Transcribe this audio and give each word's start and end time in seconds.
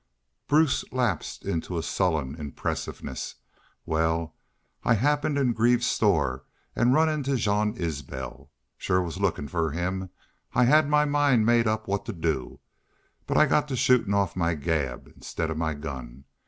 Bruce 0.47 0.83
lapsed 0.91 1.45
into 1.45 1.77
a 1.77 1.83
sullen 1.83 2.33
impressiveness. 2.33 3.35
"Wal, 3.85 4.35
I 4.83 4.95
happened 4.95 5.37
in 5.37 5.53
Greaves's 5.53 5.91
store 5.91 6.43
an' 6.75 6.91
run 6.91 7.07
into 7.07 7.35
Jean 7.35 7.75
Isbel. 7.77 8.49
Shore 8.79 9.03
was 9.03 9.19
lookin' 9.19 9.47
fer 9.47 9.69
him. 9.69 10.09
I 10.55 10.63
had 10.63 10.89
my 10.89 11.05
mind 11.05 11.45
made 11.45 11.67
up 11.67 11.87
what 11.87 12.05
to 12.07 12.13
do, 12.13 12.59
but 13.27 13.37
I 13.37 13.45
got 13.45 13.67
to 13.67 13.75
shootin' 13.75 14.11
off 14.15 14.35
my 14.35 14.55
gab 14.55 15.05
instead 15.15 15.51
of 15.51 15.57
my 15.59 15.75
gun. 15.75 16.25